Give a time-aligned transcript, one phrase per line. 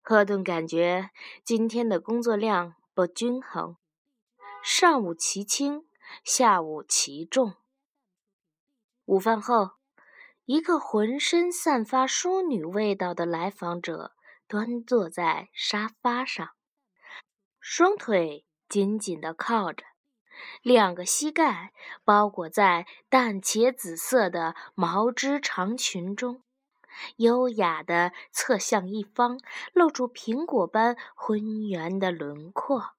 [0.00, 1.10] 赫顿感觉
[1.44, 3.76] 今天的工作量不均衡，
[4.62, 5.86] 上午其轻，
[6.24, 7.54] 下午其重。
[9.04, 9.72] 午饭后，
[10.44, 14.12] 一个浑身散发淑女味道的来访者
[14.48, 16.50] 端坐在沙发上，
[17.60, 19.84] 双腿紧紧地靠着，
[20.62, 21.72] 两个膝盖
[22.04, 26.42] 包裹在淡茄紫色的毛织长裙中，
[27.16, 29.38] 优雅地侧向一方，
[29.72, 32.90] 露出苹果般浑圆的轮廓。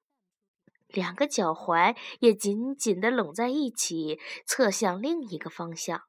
[0.88, 6.04] 两个脚踝也紧紧地拢在一起，侧向另一个方向。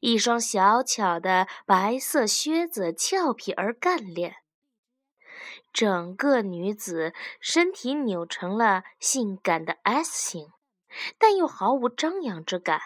[0.00, 4.36] 一双小巧的白色靴子俏皮而干练，
[5.72, 10.48] 整个女子身体扭成了性感的 S 型，
[11.18, 12.80] 但又毫无张扬之感，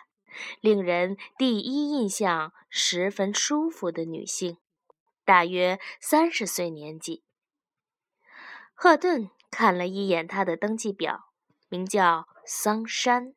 [0.61, 4.57] 令人第一印象十分舒服的女性，
[5.25, 7.23] 大约三十岁年纪。
[8.75, 9.31] 赫顿。
[9.53, 11.33] 看了一眼她的登记表，
[11.69, 13.35] 名叫桑山。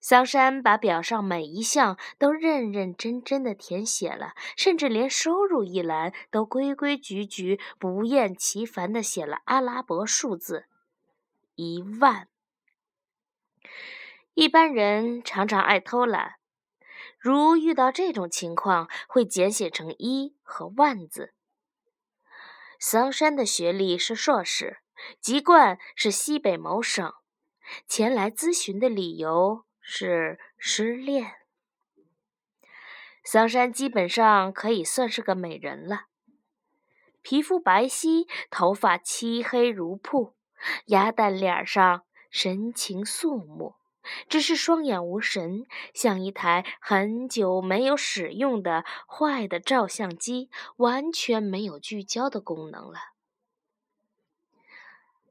[0.00, 10.66] 桑山把表上每一项都认认真真的填写了，甚至连收入一栏都规规矩矩、不厌其烦的写了阿拉伯数字
[11.54, 12.26] 一万。
[14.36, 16.34] 一般人常常爱偷懒，
[17.18, 21.32] 如遇到这种情况，会简写成一和万字。
[22.78, 24.80] 桑山的学历是硕士，
[25.22, 27.14] 籍贯是西北某省，
[27.88, 31.32] 前来咨询的理由是失恋。
[33.24, 36.08] 桑山基本上可以算是个美人了，
[37.22, 40.34] 皮肤白皙，头发漆黑如瀑，
[40.88, 43.76] 鸭蛋脸上神情肃穆。
[44.28, 52.98] 只是双眼无神，像一台很久没有使用的坏的照相机，完全没有聚焦的功能了。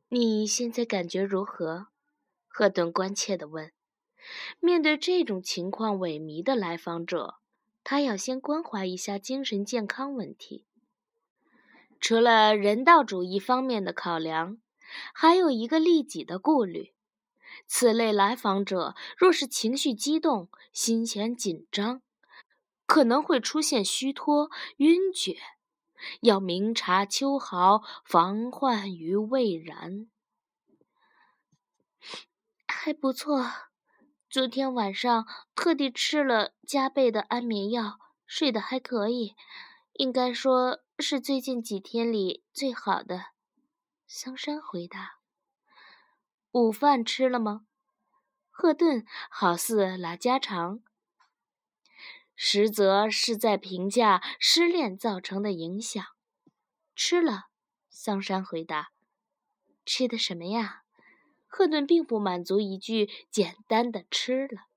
[0.10, 1.88] 你现在感觉如何？
[2.48, 3.72] 赫顿关切地问。
[4.60, 7.36] 面对这种情况萎靡的来访者，
[7.84, 10.66] 他要先关怀一下精神健康问题。
[12.00, 14.58] 除了人道主义方面的考量，
[15.14, 16.95] 还有一个利己的顾虑。
[17.68, 22.02] 此类来访者若是情绪激动、心弦紧张，
[22.86, 25.38] 可能会出现虚脱、晕厥，
[26.22, 30.08] 要明察秋毫，防患于未然。
[32.68, 33.52] 还不错，
[34.30, 39.36] 昨天晚上特地吃了加倍的安眠药，睡得还可以，
[39.94, 43.28] 应该说是最近几天里最好的。
[44.06, 45.15] 桑山回答。
[46.56, 47.66] 午饭吃了吗？
[48.50, 50.80] 赫顿好似拉家常，
[52.34, 56.02] 实则是在评价失恋造成的影响。
[56.96, 57.48] 吃了，
[57.90, 58.94] 桑山回答。
[59.86, 60.84] 吃的什么呀？
[61.46, 64.68] 赫顿并不满足一句简单的“吃了”。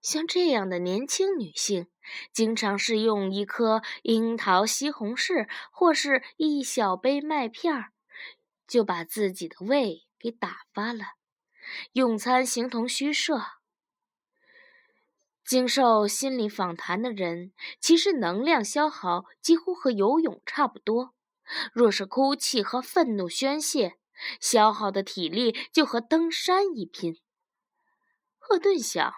[0.00, 1.88] 像这样的年轻女性，
[2.32, 7.90] 经常是用一颗樱桃、西红柿，或是一小杯麦片儿，
[8.68, 10.04] 就把自己的胃。
[10.18, 11.04] 给打发了，
[11.92, 13.42] 用餐形同虚设。
[15.44, 21.14] 经受心理访谈的人，其实能量消耗几乎和游泳差不多。
[21.72, 23.98] 若是哭泣和愤怒宣泄，
[24.40, 27.18] 消耗的体力就和登山一拼。
[28.36, 29.14] 赫顿想，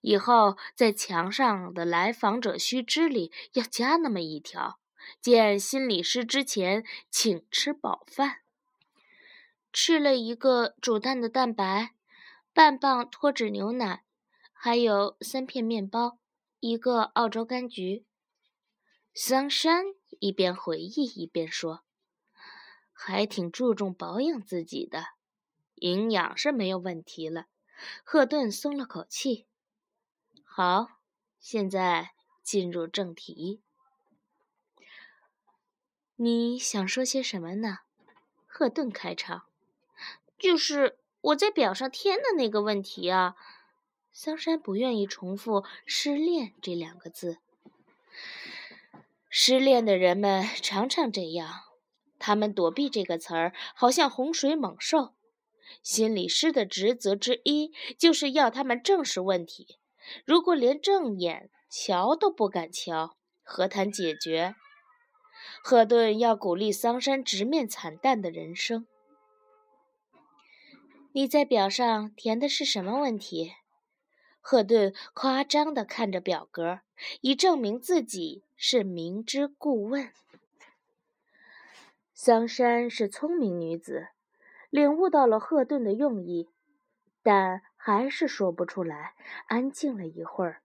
[0.00, 4.80] 以后在墙上的来访者须知里要加那么一条：
[5.20, 8.38] 见心理师之前，请吃饱饭。
[9.82, 11.94] 吃了一个煮蛋的蛋白，
[12.52, 14.04] 半磅脱脂牛奶，
[14.52, 16.18] 还有三片面包，
[16.58, 18.04] 一个澳洲柑橘。
[19.14, 19.86] 桑山
[20.18, 21.82] 一边回忆一边说
[22.92, 25.14] ：“还挺注重保养自己的，
[25.76, 27.46] 营养是没有问题了。”
[28.04, 29.46] 赫顿松了口气。
[30.44, 30.88] 好，
[31.40, 32.10] 现在
[32.42, 33.62] 进入正题。
[36.16, 37.78] 你想说些什么呢？
[38.46, 39.46] 赫顿开场。
[40.40, 43.36] 就是我在表上填的那个问题啊，
[44.10, 47.38] 桑山不愿意重复“失恋”这两个字。
[49.28, 51.48] 失恋的人们常常这样，
[52.18, 55.14] 他们躲避这个词儿，好像洪水猛兽。
[55.82, 59.78] 心理师的职责之一就是要他们正视问题。
[60.24, 64.56] 如果连正眼瞧都不敢瞧，何谈解决？
[65.62, 68.86] 赫顿要鼓励桑山直面惨淡的人生。
[71.12, 73.54] 你在表上填的是什么问题？
[74.40, 76.80] 赫顿夸张地看着表格，
[77.20, 80.12] 以证明自己是明知故问。
[82.14, 84.08] 桑山是聪明女子，
[84.70, 86.48] 领悟到了赫顿的用意，
[87.24, 89.14] 但还是说不出来。
[89.46, 90.62] 安静了一会儿，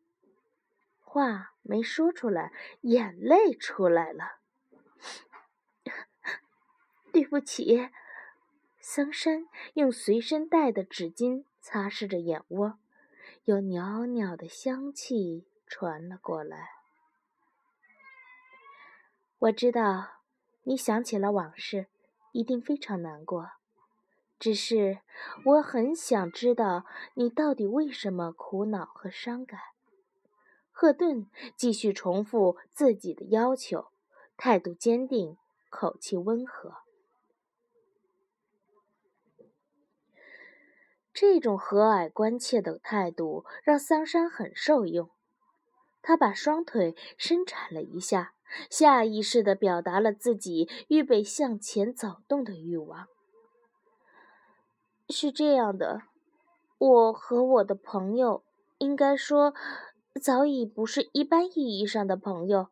[1.00, 4.38] 话没说出来，眼泪出来了。
[7.12, 7.90] 对不起，
[8.88, 12.78] 桑山用随身带的纸巾擦拭着眼窝，
[13.46, 16.70] 有袅袅的香气传了过来。
[19.40, 20.22] 我知道。
[20.66, 21.88] 你想起了往事，
[22.32, 23.54] 一定非常难过。
[24.38, 25.00] 只是
[25.46, 26.86] 我很想知道
[27.16, 29.60] 你到底为什么苦恼和伤感。
[30.72, 33.88] 赫顿继续重复自己的要求，
[34.38, 35.38] 态度坚定，
[35.70, 36.85] 口气温和。
[41.16, 45.10] 这种和蔼关切的态度让桑山很受用。
[46.04, 48.34] 他把双腿伸展了一下。
[48.70, 53.08] 下意识地表达了自己预备向前走动的欲望。
[55.10, 56.04] 是这样的，
[56.78, 58.44] 我和我的朋友，
[58.78, 59.56] 应该说，
[60.22, 62.68] 早已不是一般意义上的朋友，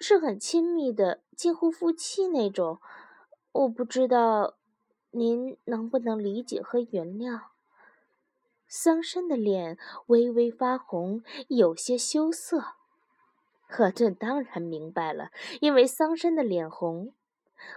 [0.00, 2.80] 是很亲密的，近乎夫妻那种。
[3.52, 4.56] 我不知道
[5.10, 7.42] 您能不能理解和原谅。
[8.68, 12.74] 桑葚的脸微微发红，有些羞涩。
[13.68, 15.30] 赫顿当然明白了，
[15.60, 17.12] 因为桑山的脸红，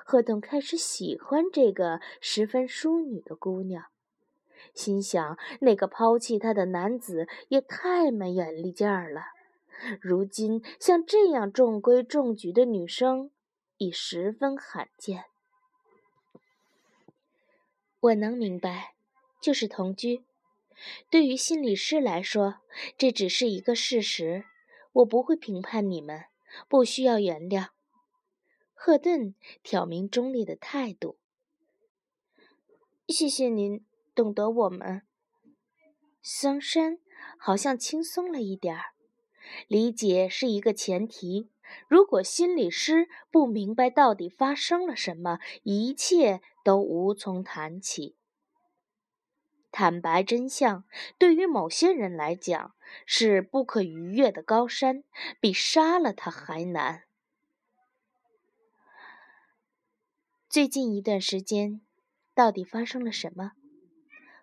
[0.05, 3.85] 赫顿开始喜欢这个十分淑女的姑娘，
[4.73, 9.23] 心想那个抛弃她的男子也太没眼力劲儿了。
[10.01, 13.31] 如今像这样中规中矩的女生
[13.77, 15.23] 已十分罕见。
[18.01, 18.93] 我能明白，
[19.41, 20.23] 就是同居，
[21.09, 22.55] 对于心理师来说，
[22.97, 24.45] 这只是一个事实。
[24.93, 26.25] 我不会评判你们，
[26.67, 27.67] 不需要原谅。
[28.73, 31.17] 赫顿挑明中立的态度。
[33.07, 33.85] 谢谢您
[34.15, 35.03] 懂得我们。
[36.21, 36.99] 桑山
[37.37, 38.93] 好像轻松了一点儿。
[39.67, 41.49] 理解是一个前提。
[41.87, 48.15] 如果心理师不明白到底发生了什么，一切都无从谈起。
[49.71, 50.83] 坦白真相，
[51.17, 52.75] 对于某些人来讲
[53.05, 55.03] 是不可逾越的高山，
[55.39, 57.03] 比杀了他还难。
[60.49, 61.81] 最近一段时间，
[62.33, 63.51] 到底发生了什么？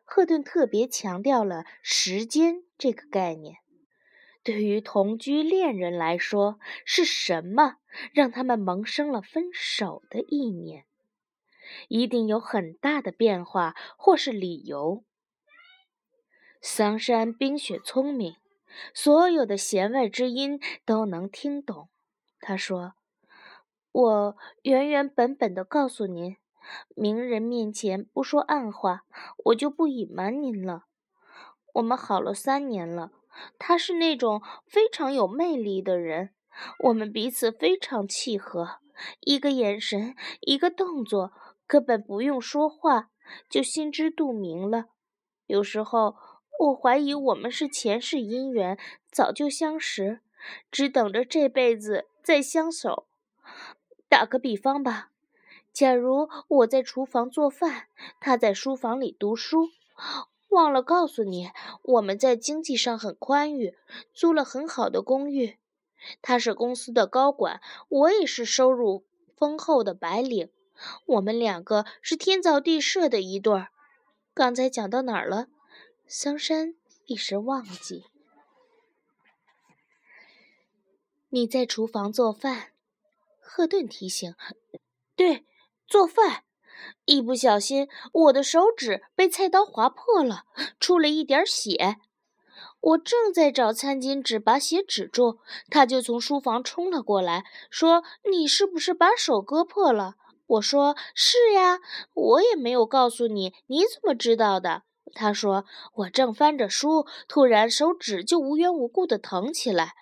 [0.05, 3.57] 赫顿特别强调了时间这个概念。
[4.45, 7.79] 对于同居恋人来说，是什么
[8.13, 10.85] 让他们萌生了分手的意念？
[11.89, 15.03] 一定有很大的变化，或是理由。
[16.69, 18.35] 桑山冰雪聪明，
[18.93, 21.89] 所有的弦外之音都能听懂。
[22.41, 22.95] 他说
[23.93, 26.39] ：“我原原本本的告诉您，
[26.97, 29.05] 明人面前不说暗话，
[29.45, 30.87] 我就不隐瞒您了。
[31.75, 33.13] 我们好了三年了，
[33.61, 36.35] 他是那种非常有魅力的人，
[36.81, 38.81] 我们彼此非常契合，
[39.21, 41.31] 一个眼神，一个动作，
[41.65, 43.11] 根本不用说话
[43.49, 44.87] 就心知肚明了。
[45.47, 46.17] 有时候。”
[46.59, 48.79] 我怀疑我们是前世姻缘，
[49.11, 50.21] 早就相识，
[50.71, 53.07] 只等着这辈子再相守。
[54.09, 55.11] 打个比方吧，
[55.73, 57.89] 假如我在厨房做饭，
[58.21, 59.69] 他在书房里读书。
[60.49, 61.51] 忘了告诉你，
[61.83, 63.75] 我们在经济上很宽裕，
[64.15, 65.59] 租了很好的公寓。
[66.23, 69.05] 他是公司的高管，我也是收入
[69.37, 70.51] 丰厚的白领。
[71.05, 73.69] 我们两个是天造地设的一对儿。
[74.33, 75.49] 刚才讲到哪儿了？
[76.09, 78.05] 桑山一时忘记，
[81.31, 82.69] 你在厨房做饭。
[83.41, 84.37] 赫顿提醒
[85.17, 85.45] ：“对，
[85.89, 86.45] 做饭。
[87.07, 90.45] 一不小心，我的手指被菜刀划破了，
[90.79, 91.97] 出了一点血。
[92.81, 100.15] 我正在找餐巾纸把血止住，他就从书房冲了过来，说：‘你是不是把手割破了？’
[100.47, 101.81] 我说：‘是呀，
[102.15, 104.85] 我也没有告诉你，你怎么知道的？’”
[105.15, 109.95] 他说：“我正翻着书，突然手指就无缘无故的疼起来，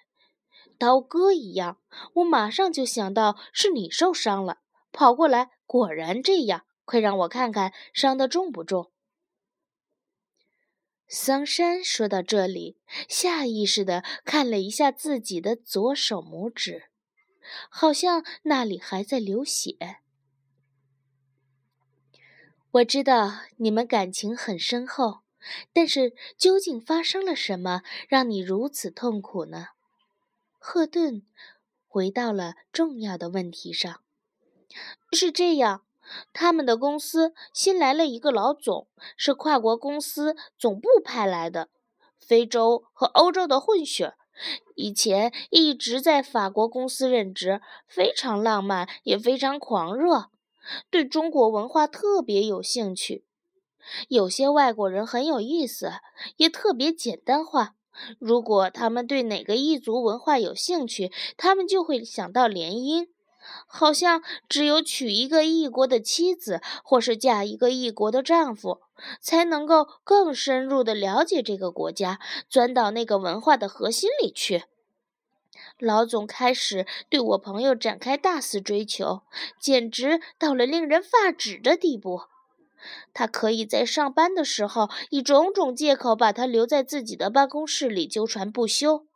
[0.78, 1.78] 刀割一样。
[2.14, 4.58] 我马上就想到是你受伤了，
[4.90, 6.64] 跑过来，果然这样。
[6.84, 8.90] 快让我看看伤的重不重。”
[11.06, 16.90] 桑山说到这里，下意识的看了一下自己的左手拇指，
[17.70, 20.00] 好像那里还在流血。
[22.74, 25.20] 我知道你们感情很深厚，
[25.72, 29.68] 但是究竟发生了什么让你如此痛苦呢？
[30.58, 31.22] 赫顿
[31.86, 34.00] 回到了重要的问题上。
[35.12, 35.84] 是这样，
[36.32, 41.68] 他们的公司新来了一个老总，是跨国公司总部派来的，
[42.18, 44.14] 非洲和欧洲的混血。
[44.74, 50.32] 以前一直在法国公司任职，非常浪漫，也非常狂热，
[50.90, 53.24] 对中国文化特别有兴趣。
[54.08, 55.92] 有些外国人很有意思，
[56.36, 57.74] 也特别简单化。
[58.18, 63.08] 如果他们对哪个异族文化有兴趣，他们就会想到联姻，
[63.66, 68.80] 好像只有娶一个异国的妻子，或是嫁一个异国的丈夫。
[69.20, 74.64] 才能够更深入地了解这个国家，钻到那个文化的核心里去。
[75.78, 79.22] 老总开始对我朋友展开大肆追求，
[79.60, 82.22] 简直到了令人发指的地步。
[83.14, 89.06] 他可以在上班的时候以种种借口把他留在自己的办公室里纠缠不休。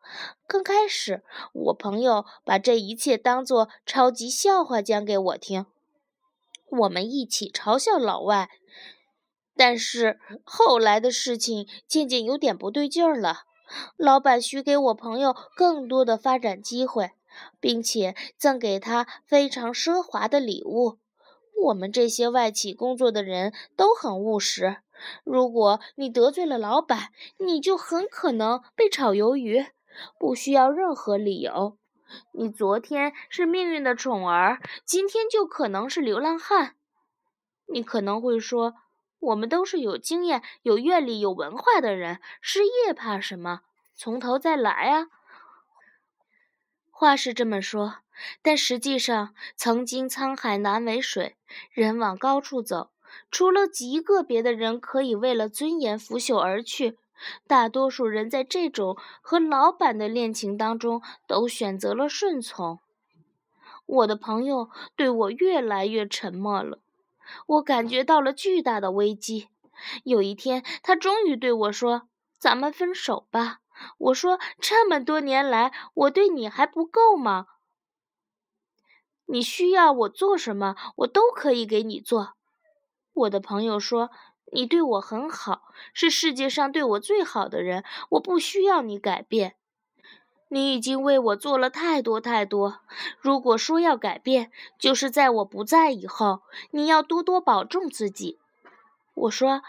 [0.47, 5.67] 刚开始，我朋友把这一切当作超级笑话讲给我听，
[6.71, 8.49] 我们一起嘲笑老外。
[9.55, 13.43] 但是后来的事情渐渐有点不对劲儿了。
[13.97, 17.13] 老板许给我朋友更多的发展机会，
[17.61, 20.99] 并且赠给他非常奢华的礼物。
[21.65, 24.79] 我们这些外企工作的人都很务实。
[25.25, 29.67] 如果你得罪了老板，你就很可能被炒鱿鱼，
[30.19, 31.77] 不需要任何理由。
[32.33, 36.75] 你昨天是命运的宠儿，今天就可能是流浪汉。
[37.67, 38.75] 你可能会说。
[39.21, 43.63] 我们都是有经验、有阅历、有文化的人，失业怕什么？
[43.95, 45.09] 从头再来啊！
[46.91, 47.97] 话是这么说，
[48.43, 51.37] 但实际上，曾经沧海难为水，
[51.73, 52.91] 人往高处走。
[53.31, 56.99] 除了极个别的人可以为了尊严拂袖而去，
[57.47, 62.79] 大多数人在这种和老板的恋情当中，都选择了顺从。
[63.87, 66.79] 我的朋友对我越来越沉默了。
[67.47, 69.49] 我感觉到了巨大的危机。
[70.05, 72.09] 有一天，他终于对我说
[72.39, 73.59] ：“咱们分手吧。”
[73.99, 77.47] 我说：“这么多年来，我对你还不够吗？
[79.27, 82.35] 你需要我做什么，我都可以给你做。”
[83.15, 84.11] 我的朋友说
[84.53, 89.55] ：“你对我很好，是世界上对我最好的人，我不需要你改变。”
[90.51, 92.81] 你已经为我做了太多太多。
[93.21, 96.41] 如果说要改变，就是在我不在以后。
[96.71, 98.39] 你要多多保重自己。
[99.15, 99.63] 我说：“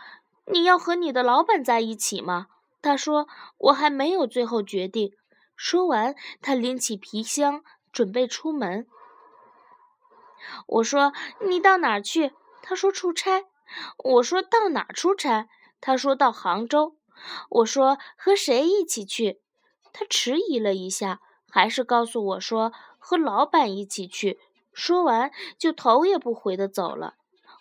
[0.48, 2.48] 你要和你的老板在一起吗？”
[2.82, 5.14] 他说：“我还没有最后决定。”
[5.58, 8.88] 说完，他拎起皮箱准备出门。
[10.68, 11.12] 我说
[11.46, 12.32] ：“你到哪儿去？”
[12.64, 13.44] 他说：“出差。”
[13.98, 15.50] 我说：“到哪儿出差？”
[15.82, 16.96] 他说到杭州。
[17.50, 19.42] 我说：“和谁一起去？”
[19.94, 21.20] 他迟疑了一下，
[21.50, 24.40] 还是告诉我说和老板一起去。
[24.74, 27.16] 说完，就头也不回的走了。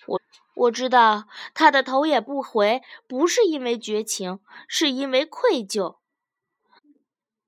[0.06, 0.20] 我
[0.54, 5.96] 我知道他的头也不回，不是因为绝情，是因为愧疚。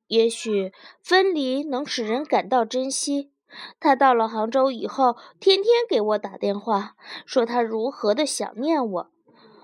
[0.06, 0.72] 也许
[1.02, 3.30] 分离能使人感到珍惜。
[3.78, 6.96] 他到了杭州以后，天天给我打电话，
[7.26, 9.10] 说他如何的想念我。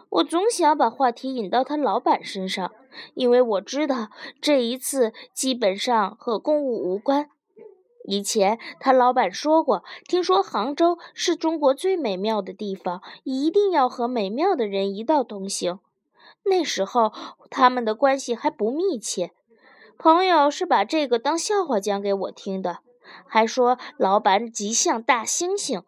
[0.09, 2.73] 我总想把话题引到他老板身上。
[3.15, 4.11] 因为我知道
[4.41, 7.29] 这一次基本上和公务无关。
[8.09, 15.81] 以前他老板说过，听说杭州是中国最美妙的地方，一定要和美妙的人一道同行。
[16.45, 17.13] 那时候
[17.51, 19.33] 他们的关系还不密切，
[19.99, 22.79] 朋友是把这个当笑话讲给我听的，
[23.27, 25.83] 还说老板极像大猩猩。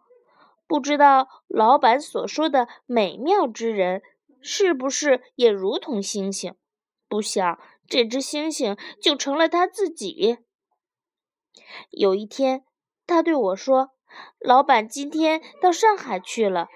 [0.67, 4.01] 不知道老板所说的美妙之人，
[4.41, 6.53] 是不是也如同猩猩？
[7.09, 10.37] 不想这只猩猩就成了他自己。
[11.89, 12.63] 有一天，
[13.07, 13.91] 他对我说
[14.39, 16.67] ：“老板今天到上海去了，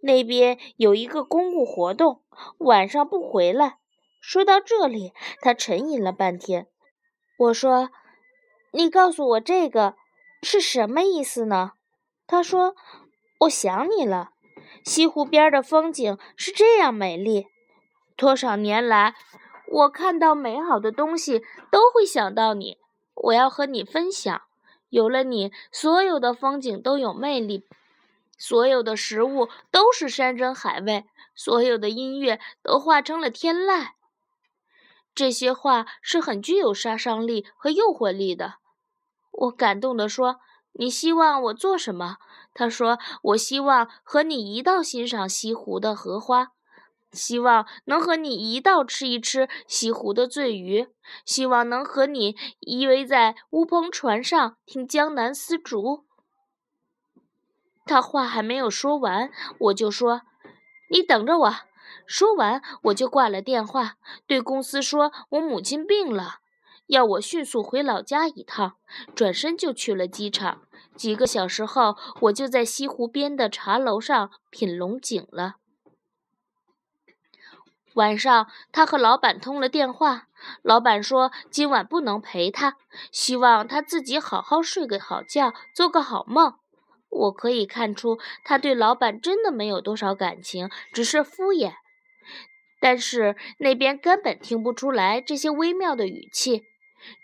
[0.00, 2.22] 那边有一个公务活动，
[2.58, 3.78] 晚上不回来。”
[4.22, 6.68] 说到这里，他沉吟了半天。
[7.36, 7.90] 我说
[8.72, 9.96] ：“你告诉我这个
[10.42, 11.72] 是什么意思呢？”
[12.28, 12.76] 他说
[13.40, 14.30] ：“我想你了。
[14.84, 17.48] 西湖边的风景是这样美丽，
[18.16, 19.16] 多少年来。”
[19.72, 22.76] 我看到美好的东西都会想到你，
[23.14, 24.42] 我要和你分享。
[24.90, 27.64] 有了你，所有的风景都有魅力，
[28.36, 33.92] 所有的食物都是山珍海味，所有的音乐都化成了天籁。
[35.14, 38.56] 这些话是很具有杀伤力和诱惑力的。
[39.30, 40.40] 我感动地说
[40.72, 42.18] ：“你希望我做什么？”
[42.52, 42.98] 他说
[43.32, 46.52] ：“我希望和你一道欣赏西湖的荷花。”
[47.12, 50.88] 希望能和你一道吃一吃西湖的醉鱼，
[51.24, 56.04] 希望能和你依偎在乌篷船上听江南丝竹。
[57.84, 60.22] 他话还没有说完，我就说
[60.90, 61.54] ：“你等着我。”
[62.06, 66.36] 说完，我就挂了电话，对公司说我母亲病了，
[66.86, 68.76] 要我迅速回老家一趟。
[69.14, 70.62] 转身就去了机场。
[70.94, 75.56] 几个小时后，我就在西湖边的茶楼上品龙井了。
[77.94, 80.28] 晚上，他和老板通了电话，
[80.62, 82.76] 老板说今晚不能陪他，
[83.10, 86.54] 希望他自己好好睡个好觉，做个好梦。
[87.10, 91.74] 我可以看出，他对老板真的没有多少感情，只是敷衍。
[92.80, 96.64] 但是那边根本听不出来这些微妙的语气，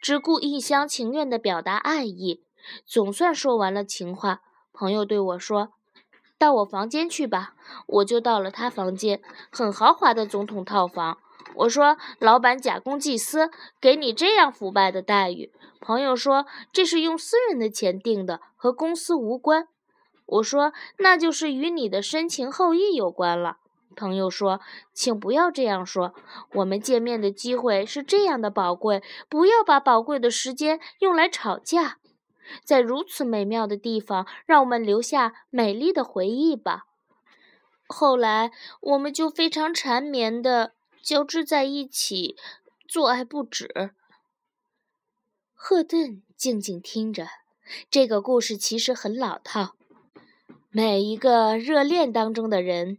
[0.02, 2.44] 只顾一厢情愿地表达爱意。
[2.84, 5.72] 总算说完了情话，朋友对我说
[6.38, 7.54] ：“到我房间去吧。”
[7.86, 11.18] 我就到了他房间，很豪华的总统套房。
[11.54, 19.68] 我说：“老板假公济私，给你这样腐败的待遇。”朋友说：“这是用私人的钱订的，和公司无关。”
[20.26, 23.56] 我说：“那就是与你的深情厚谊有关了。”
[23.96, 24.60] 朋友说
[24.92, 26.14] ：“请不要这样说，
[26.52, 31.96] 我们见面的机会是这样的宝贵，不要把宝贵的时间用来吵架。”
[32.64, 36.86] 在如此美妙的地方，让我们留下美丽的回忆吧。
[37.86, 42.36] 后来，我们就非常缠绵的交织在一起，
[42.86, 43.92] 做爱不止。
[45.54, 47.28] 赫顿静静听着，
[47.90, 49.74] 这个故事其实很老套。
[50.70, 52.98] 每一个热恋当中的人，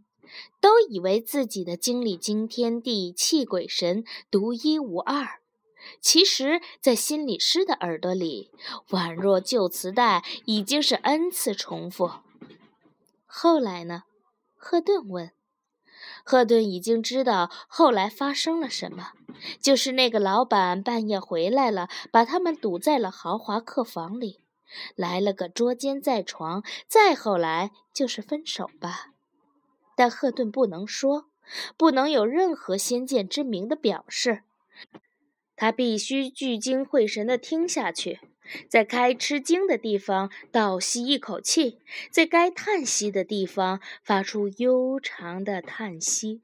[0.60, 5.40] 都以为自己的经历惊天地、泣鬼神、独一无二。
[6.02, 8.52] 其实，在心理师的耳朵里，
[8.90, 12.12] 宛若旧磁带，已经是 n 次重复。
[13.26, 14.04] 后来呢？
[14.56, 15.32] 赫顿问。
[16.24, 19.12] 赫顿已经知道后来发生了什么，
[19.60, 24.40] 就是那个老板半夜回来了，把他们堵在了豪华客房里，
[24.96, 26.64] 来了个捉奸在床。
[26.88, 29.08] 再后来就是分手吧。
[29.96, 31.26] 但赫顿不能说，
[31.76, 34.44] 不能有任何先见之明的表示。
[35.62, 38.22] 他必须聚精会神地听下去，
[38.70, 46.42] 在该吃惊的地方倒吸一口气，在该叹息的地方发出悠长的叹息，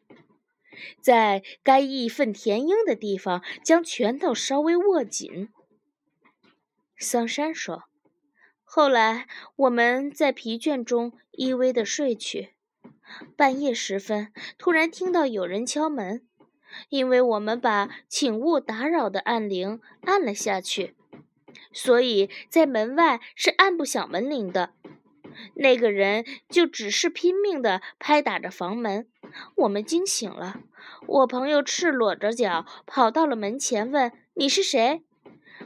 [0.99, 5.47] 在该义愤填膺的地方将拳头稍微握紧。
[6.97, 7.86] 桑山说
[8.65, 12.49] ：“后来我们在疲倦中依偎地睡去，
[13.38, 16.28] 半夜时分，突然听到有人敲门。”
[16.89, 20.95] 因为我们把“请勿打扰”的按铃按了下去，
[21.71, 24.73] 所以在门外是按不响门铃的。
[25.55, 29.07] 那个人就只是拼命地拍打着房门。
[29.55, 30.61] 我们惊醒了，
[31.07, 35.03] 我朋友赤裸着脚跑到了门前，问：“你是谁？”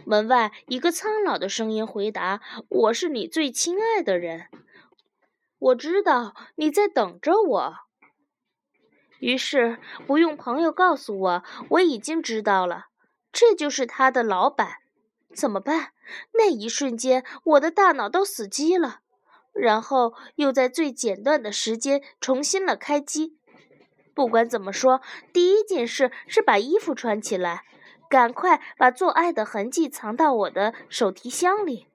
[0.05, 4.47] 门外一个苍老的声音回答：“我是你最亲爱的人，
[5.59, 7.75] 我知道你在等着我。”
[9.19, 9.77] 于是，
[10.07, 12.87] 不用朋友告诉我，我已经知道了，
[13.31, 14.77] 这就是他的老板。
[15.35, 15.91] 怎么办？
[16.33, 19.01] 那一瞬间，我的大脑都死机了，
[19.53, 23.37] 然后又在最简短的时间重新了开机。
[24.15, 25.01] 不管怎么说，
[25.31, 27.63] 第一件事是把衣服穿起来，
[28.09, 31.87] 赶快把做爱的痕迹藏到我的手提箱里。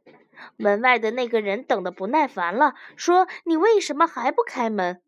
[0.56, 5.00] 门外的那个人等得不耐烦了，说：“你为什么还不开门？”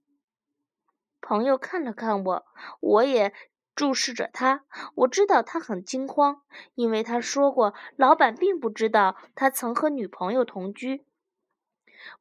[1.28, 2.46] 朋友看了看我，
[2.78, 3.34] 我也
[3.74, 4.64] 注视着他。
[4.94, 6.42] 我知道他很惊慌，
[6.76, 11.04] 因为他说过，老板并不知道他曾和女朋友同居，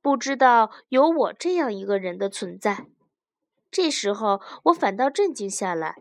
[0.02, 2.88] 不知道有我这样一个人的存在。
[3.70, 5.98] 这时候，我反倒镇静下来。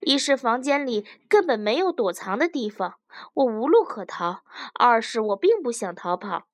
[0.00, 2.94] 一是房间里根本没有躲藏的地方，
[3.34, 4.42] 我无路可逃；
[4.72, 6.46] 二是我并不想逃跑。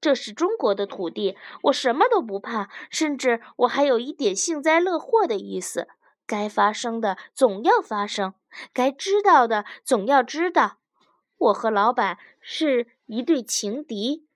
[0.00, 5.88] 这是中国的土地，我什么都不怕，甚至我还有一点幸灾乐祸的意思。
[6.26, 8.34] 该发生的总要发生，
[8.72, 10.78] 该知道的总要知道。
[11.36, 14.26] 我和老板是一对情敌，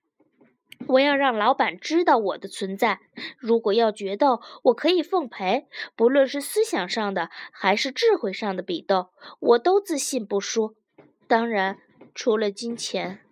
[0.87, 2.99] 我要让老板知道我的存在。
[3.37, 10.75] 如果要决斗，我可以奉陪，不论是思想上的还是智慧上的比斗，我都自信不输。
[11.27, 11.79] 当然，
[12.13, 13.24] 除了金钱。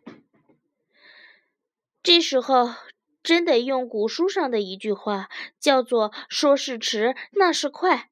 [2.04, 2.70] 这时候，
[3.24, 8.10] 真得用古书上的一句话，叫做“说是迟，那是快”。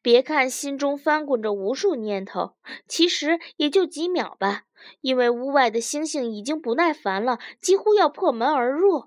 [0.00, 2.54] 别看心中翻滚着无数念头，
[2.86, 4.62] 其实也就几秒吧。
[5.00, 9.06] 因为屋外的星星已经不耐烦了，几乎要破门而入。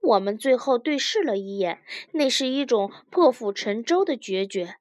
[0.00, 4.76] 我们最后对视了一眼，那是一种破釜沉舟的决绝。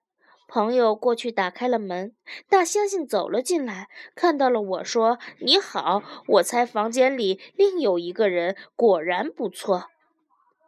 [0.50, 2.16] 朋友过去打开了门，
[2.50, 9.86] 大猩猩走了进来，看到了我说：“你好。”我猜房间里另有一个人，果然不错。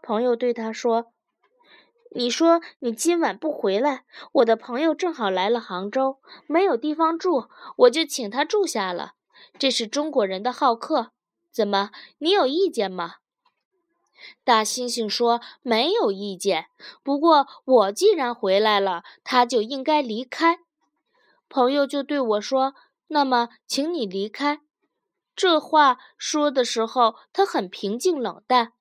[0.03, 1.11] 朋友对他说
[2.13, 9.13] ：“你说你今晚不回来，我的朋友正好来了杭州，没有地方住，我就请他住下了。
[9.57, 11.11] 这是中国人的好客，
[11.51, 11.89] 怎么，
[12.19, 13.15] 你有意见吗？”
[14.43, 16.67] 大猩猩说：“没有意见，
[17.03, 20.59] 不过我既然回来了，他就应该离开。”
[21.49, 22.73] 朋友就对我说
[23.07, 24.61] ：“那么，请你离开。”
[25.35, 28.73] 这话说的时候，他很平静冷淡。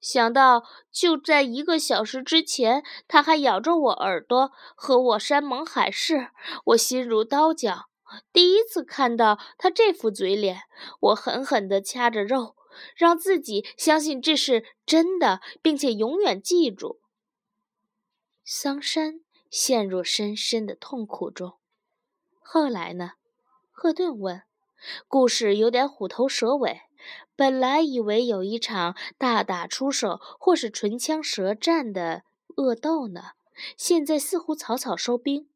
[0.00, 6.28] 想到就在一个小时之前，他还咬着我耳朵和我山盟海誓，
[6.66, 7.86] 我心如刀绞。
[8.32, 10.60] 第一次看到他这副嘴脸，
[11.00, 12.54] 我狠狠地掐着肉。
[12.96, 17.00] 让自己相信这是真的，并且永远记住。
[18.44, 21.54] 桑山陷入深深的痛苦中。
[22.40, 23.12] 后来呢？
[23.70, 24.42] 赫顿问。
[25.08, 26.82] 故事有点虎头蛇尾。
[27.36, 32.22] 本来以为有一场大打出手或是唇枪舌战的
[32.56, 33.32] 恶斗呢，
[33.76, 35.48] 现在似乎草草收兵。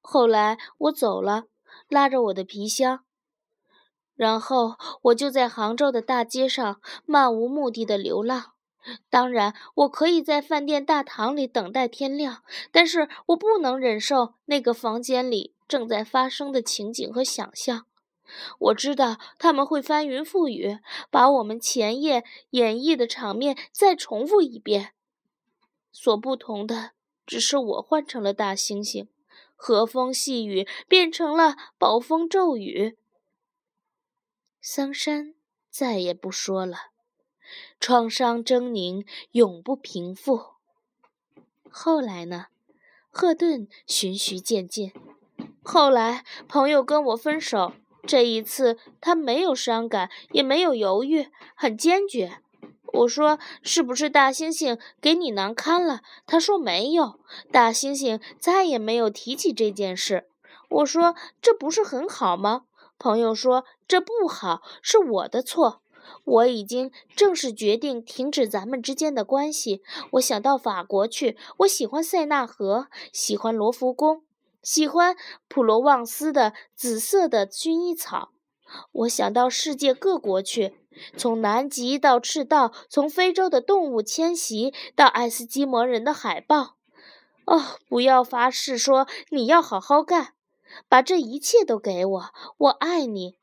[0.00, 1.44] 后来我走了，
[1.88, 3.04] 拉着我的皮箱。
[4.20, 8.52] 然后我就在杭州的大街上漫无目的的流浪。
[9.08, 17.86] 当然，我可以在饭店大堂里等待天亮，但是我不能忍受那个房间里正在发生的情景和想象。
[18.58, 20.80] 我知道他们会翻云覆雨，
[21.10, 24.92] 把我们前夜演绎的场面再重复一遍。
[25.90, 26.90] 所不同的
[27.24, 29.08] 只是我换成了大猩猩，
[29.56, 32.98] 和风细雨变成了暴风骤雨。
[34.62, 35.34] 桑山
[35.70, 36.76] 再也不说了，
[37.80, 40.38] 创伤狰狞，永不平复。
[41.70, 42.48] 后来呢？
[43.08, 44.92] 赫顿循序渐进。
[45.62, 47.72] 后来朋友跟我分手，
[48.06, 52.42] 这一次他没有伤感，也没有犹豫，很坚决。
[52.92, 57.18] 我说：“是不是大猩猩给你难堪了？”他说：“没有。”
[57.50, 60.28] 大猩猩再也没有提起这件事。
[60.68, 62.66] 我说：“这不是很好吗？”
[63.00, 65.80] 朋友说：“这不好，是我的错。
[66.24, 69.82] 我已经正式决定停止咱们之间的关系。
[70.12, 74.22] 我想到法国去，我喜欢塞纳河，喜欢罗浮宫，
[74.62, 75.16] 喜欢
[75.48, 78.32] 普罗旺斯的紫色的薰衣草。
[78.92, 80.74] 我想到世界各国去，
[81.16, 86.76] 从南极到赤道，从非洲的动物迁徙到爱斯基摩人的海豹。
[87.46, 90.34] 哦，不要发誓说你要好好干。”
[90.88, 92.24] 把这一切都给我，
[92.58, 93.36] 我爱你，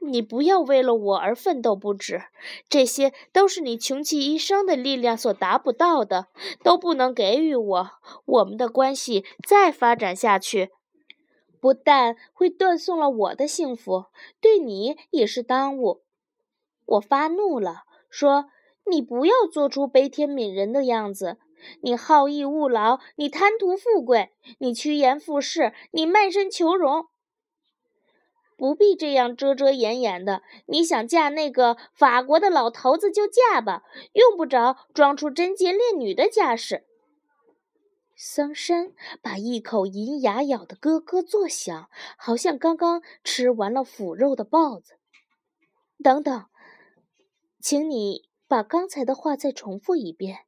[0.00, 2.22] 你不要为了我而奋斗不止，
[2.68, 6.28] 这些都是你穷其一生的力量所达不到的，
[6.62, 7.90] 都不能给予我。
[8.26, 10.70] 我们的关系再发展下去，
[11.60, 14.06] 不但会断送了我的幸福，
[14.40, 16.02] 对你也是耽误。
[16.86, 18.46] 我发怒了，说
[18.90, 21.38] ：“你不要做出悲天悯人的样子。”
[21.80, 27.06] 你好逸恶劳，你贪图富贵，你趋炎附势，你卖身求荣，
[28.56, 30.42] 不必这样遮遮掩掩的。
[30.66, 36.84] 你想嫁那个法国的老头子就嫁吧，用不着装出贞洁烈女的架势。
[38.16, 44.94] 桑山把一口银牙咬得咯咯作响，好像刚刚吃完了腐肉的豹子。
[46.02, 46.46] 等等，
[47.60, 50.46] 请你把刚才的话再重复一遍。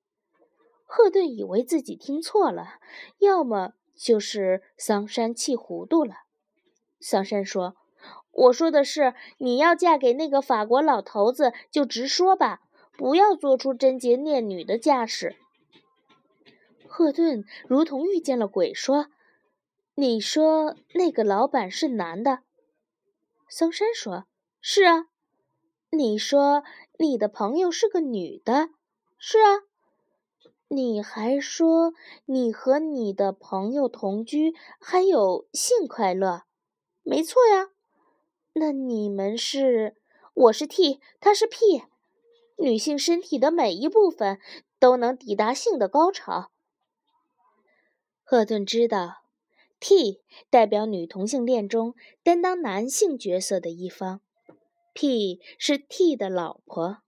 [0.87, 2.79] 赫顿以为自己听错了，
[3.18, 6.14] 要么就是桑山气糊涂了。
[7.01, 7.77] 桑山说
[8.33, 12.61] ：“我说的是，你要嫁给那个法国老头子，就直说吧，
[12.96, 15.37] 不要做出贞洁烈女的架势。”
[16.88, 19.09] 赫顿如同遇见了鬼，说
[19.96, 22.38] ：“你说那个老板是男的？”
[23.51, 24.25] 桑山说
[24.62, 25.07] ：“是啊。”
[25.90, 26.64] 你说
[26.99, 28.70] 你的朋友是个女的？
[29.18, 29.65] 是啊。
[30.68, 36.42] 你还说你和你的朋友同居，还有性快乐，
[37.05, 37.70] 没错呀。
[38.52, 39.96] 那你们是？
[40.35, 41.85] 我是 T，他是 P。
[42.59, 44.40] 女性身体的每一部分
[44.81, 46.50] 都能抵达性的高潮。
[48.24, 49.22] 赫顿知道
[49.79, 54.20] ，T 代表女同性恋中担当男性角色的一方
[54.92, 56.98] ，P 是 T 的老婆。